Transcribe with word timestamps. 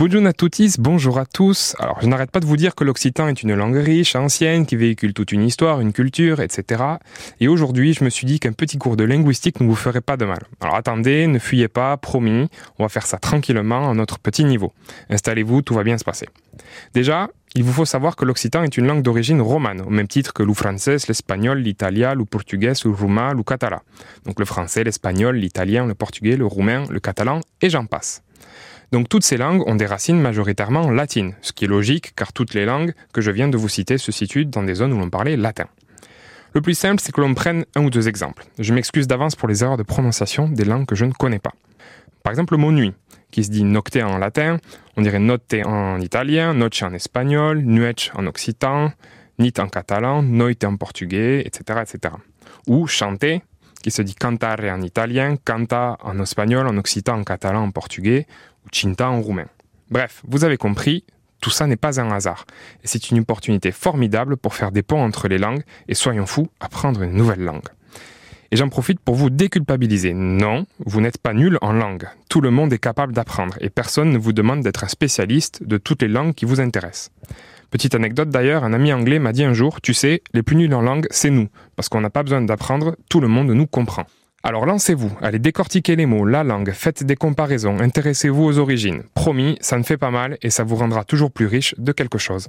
Bonjour 0.00 0.24
à 0.28 0.32
tous, 0.32 0.76
bonjour 0.78 1.18
à 1.18 1.26
tous. 1.26 1.74
Alors, 1.80 2.00
je 2.00 2.06
n'arrête 2.06 2.30
pas 2.30 2.38
de 2.38 2.46
vous 2.46 2.56
dire 2.56 2.76
que 2.76 2.84
l'occitan 2.84 3.26
est 3.26 3.42
une 3.42 3.54
langue 3.54 3.74
riche, 3.74 4.14
ancienne, 4.14 4.64
qui 4.64 4.76
véhicule 4.76 5.12
toute 5.12 5.32
une 5.32 5.42
histoire, 5.42 5.80
une 5.80 5.92
culture, 5.92 6.40
etc. 6.40 6.84
Et 7.40 7.48
aujourd'hui, 7.48 7.94
je 7.94 8.04
me 8.04 8.08
suis 8.08 8.24
dit 8.24 8.38
qu'un 8.38 8.52
petit 8.52 8.78
cours 8.78 8.96
de 8.96 9.02
linguistique 9.02 9.60
ne 9.60 9.66
vous 9.66 9.74
ferait 9.74 10.00
pas 10.00 10.16
de 10.16 10.24
mal. 10.24 10.38
Alors 10.60 10.76
attendez, 10.76 11.26
ne 11.26 11.40
fuyez 11.40 11.66
pas, 11.66 11.96
promis, 11.96 12.48
on 12.78 12.84
va 12.84 12.88
faire 12.88 13.08
ça 13.08 13.18
tranquillement 13.18 13.90
à 13.90 13.94
notre 13.94 14.20
petit 14.20 14.44
niveau. 14.44 14.72
Installez-vous, 15.10 15.62
tout 15.62 15.74
va 15.74 15.82
bien 15.82 15.98
se 15.98 16.04
passer. 16.04 16.28
Déjà, 16.94 17.28
il 17.56 17.64
vous 17.64 17.72
faut 17.72 17.84
savoir 17.84 18.14
que 18.14 18.24
l'occitan 18.24 18.62
est 18.62 18.76
une 18.76 18.86
langue 18.86 19.02
d'origine 19.02 19.40
romane, 19.40 19.80
au 19.80 19.90
même 19.90 20.06
titre 20.06 20.32
que 20.32 20.44
le 20.44 20.54
français, 20.54 20.98
l'espagnol, 21.08 21.58
l'italien, 21.58 22.14
le 22.14 22.24
portugais, 22.24 22.72
le 22.84 22.90
roumain, 22.92 23.34
le 23.34 23.42
catalan. 23.42 23.80
Donc 24.26 24.38
le 24.38 24.46
français, 24.46 24.84
l'espagnol, 24.84 25.34
l'italien, 25.34 25.86
le 25.86 25.94
portugais, 25.96 26.36
le 26.36 26.46
roumain, 26.46 26.84
le 26.88 27.00
catalan, 27.00 27.40
et 27.62 27.68
j'en 27.68 27.86
passe. 27.86 28.22
Donc 28.92 29.08
toutes 29.08 29.24
ces 29.24 29.36
langues 29.36 29.66
ont 29.68 29.74
des 29.74 29.86
racines 29.86 30.20
majoritairement 30.20 30.90
latines, 30.90 31.34
ce 31.42 31.52
qui 31.52 31.66
est 31.66 31.68
logique 31.68 32.14
car 32.16 32.32
toutes 32.32 32.54
les 32.54 32.64
langues 32.64 32.94
que 33.12 33.20
je 33.20 33.30
viens 33.30 33.48
de 33.48 33.56
vous 33.56 33.68
citer 33.68 33.98
se 33.98 34.12
situent 34.12 34.46
dans 34.46 34.62
des 34.62 34.74
zones 34.74 34.92
où 34.92 34.98
l'on 34.98 35.10
parlait 35.10 35.36
latin. 35.36 35.66
Le 36.54 36.62
plus 36.62 36.74
simple, 36.74 37.00
c'est 37.02 37.12
que 37.12 37.20
l'on 37.20 37.34
prenne 37.34 37.66
un 37.76 37.84
ou 37.84 37.90
deux 37.90 38.08
exemples. 38.08 38.46
Je 38.58 38.72
m'excuse 38.72 39.06
d'avance 39.06 39.36
pour 39.36 39.48
les 39.48 39.62
erreurs 39.62 39.76
de 39.76 39.82
prononciation 39.82 40.48
des 40.48 40.64
langues 40.64 40.86
que 40.86 40.94
je 40.94 41.04
ne 41.04 41.12
connais 41.12 41.38
pas. 41.38 41.52
Par 42.22 42.32
exemple, 42.32 42.54
le 42.54 42.58
mot 42.58 42.72
nuit, 42.72 42.94
qui 43.30 43.44
se 43.44 43.50
dit 43.50 43.64
nocte 43.64 43.96
en 43.96 44.16
latin, 44.16 44.58
on 44.96 45.02
dirait 45.02 45.18
notte 45.18 45.54
en 45.64 46.00
italien, 46.00 46.54
noche 46.54 46.82
en 46.82 46.92
espagnol, 46.94 47.60
nuech 47.60 48.10
en 48.14 48.26
occitan, 48.26 48.92
nit 49.38 49.52
en 49.58 49.68
catalan, 49.68 50.22
noite 50.22 50.64
en 50.64 50.76
portugais, 50.76 51.42
etc., 51.46 51.80
etc. 51.82 52.14
Ou 52.66 52.86
chanter, 52.86 53.42
qui 53.82 53.90
se 53.90 54.02
dit 54.02 54.14
cantare 54.14 54.64
en 54.64 54.82
italien, 54.82 55.36
canta 55.36 55.96
en 56.02 56.18
espagnol, 56.20 56.66
en 56.66 56.76
occitan, 56.76 57.18
en 57.18 57.24
catalan, 57.24 57.64
en 57.64 57.70
portugais, 57.70 58.26
ou 58.64 58.68
cinta 58.72 59.08
en 59.08 59.20
roumain. 59.20 59.46
Bref, 59.90 60.22
vous 60.26 60.44
avez 60.44 60.56
compris, 60.56 61.04
tout 61.40 61.50
ça 61.50 61.66
n'est 61.66 61.76
pas 61.76 62.00
un 62.00 62.10
hasard. 62.10 62.44
Et 62.82 62.86
c'est 62.86 63.10
une 63.10 63.20
opportunité 63.20 63.72
formidable 63.72 64.36
pour 64.36 64.54
faire 64.54 64.72
des 64.72 64.82
ponts 64.82 65.02
entre 65.02 65.28
les 65.28 65.38
langues 65.38 65.62
et 65.88 65.94
soyons 65.94 66.26
fous, 66.26 66.48
apprendre 66.60 67.02
une 67.02 67.12
nouvelle 67.12 67.40
langue. 67.40 67.68
Et 68.50 68.56
j'en 68.56 68.70
profite 68.70 69.00
pour 69.00 69.14
vous 69.14 69.28
déculpabiliser. 69.28 70.14
Non, 70.14 70.66
vous 70.84 71.00
n'êtes 71.00 71.18
pas 71.18 71.34
nul 71.34 71.58
en 71.60 71.72
langue. 71.72 72.08
Tout 72.30 72.40
le 72.40 72.50
monde 72.50 72.72
est 72.72 72.78
capable 72.78 73.12
d'apprendre 73.12 73.56
et 73.60 73.68
personne 73.68 74.10
ne 74.10 74.18
vous 74.18 74.32
demande 74.32 74.62
d'être 74.62 74.84
un 74.84 74.88
spécialiste 74.88 75.62
de 75.62 75.76
toutes 75.76 76.02
les 76.02 76.08
langues 76.08 76.34
qui 76.34 76.46
vous 76.46 76.60
intéressent. 76.60 77.10
Petite 77.70 77.94
anecdote 77.94 78.30
d'ailleurs, 78.30 78.64
un 78.64 78.72
ami 78.72 78.94
anglais 78.94 79.18
m'a 79.18 79.32
dit 79.32 79.44
un 79.44 79.52
jour, 79.52 79.82
tu 79.82 79.92
sais, 79.92 80.22
les 80.32 80.42
plus 80.42 80.56
nuls 80.56 80.72
en 80.72 80.80
langue, 80.80 81.06
c'est 81.10 81.28
nous, 81.28 81.48
parce 81.76 81.90
qu'on 81.90 82.00
n'a 82.00 82.08
pas 82.08 82.22
besoin 82.22 82.40
d'apprendre, 82.40 82.96
tout 83.10 83.20
le 83.20 83.28
monde 83.28 83.50
nous 83.50 83.66
comprend. 83.66 84.04
Alors 84.42 84.64
lancez-vous, 84.64 85.12
allez 85.20 85.38
décortiquer 85.38 85.94
les 85.94 86.06
mots, 86.06 86.24
la 86.24 86.44
langue, 86.44 86.70
faites 86.72 87.04
des 87.04 87.16
comparaisons, 87.16 87.78
intéressez-vous 87.78 88.42
aux 88.42 88.58
origines. 88.58 89.02
Promis, 89.12 89.58
ça 89.60 89.76
ne 89.76 89.82
fait 89.82 89.98
pas 89.98 90.10
mal 90.10 90.38
et 90.40 90.48
ça 90.48 90.64
vous 90.64 90.76
rendra 90.76 91.04
toujours 91.04 91.30
plus 91.30 91.46
riche 91.46 91.74
de 91.76 91.92
quelque 91.92 92.16
chose. 92.16 92.46